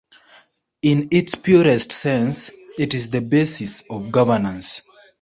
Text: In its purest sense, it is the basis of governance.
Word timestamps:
In 0.81 1.09
its 1.11 1.35
purest 1.35 1.91
sense, 1.91 2.49
it 2.79 2.95
is 2.95 3.11
the 3.11 3.21
basis 3.21 3.83
of 3.87 4.11
governance. 4.11 4.81